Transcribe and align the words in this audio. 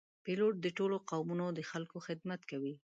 پیلوټ 0.23 0.55
د 0.61 0.67
ټولو 0.77 0.95
قومونو 1.09 1.45
د 1.57 1.59
خلکو 1.71 1.97
خدمت 2.07 2.41
کوي. 2.51 2.73